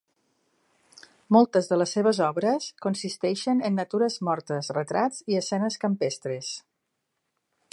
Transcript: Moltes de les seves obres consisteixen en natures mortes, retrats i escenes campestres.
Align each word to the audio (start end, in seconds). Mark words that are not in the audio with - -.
Moltes 1.35 1.67
de 1.73 1.77
les 1.81 1.93
seves 1.97 2.21
obres 2.27 2.69
consisteixen 2.85 3.61
en 3.69 3.77
natures 3.81 4.17
mortes, 4.29 4.71
retrats 4.79 5.21
i 5.35 5.39
escenes 5.43 5.81
campestres. 5.85 6.51